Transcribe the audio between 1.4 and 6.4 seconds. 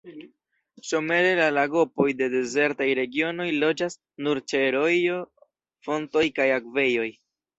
lagopoj de dezertaj regionoj loĝas nur ĉe rojoj, fontoj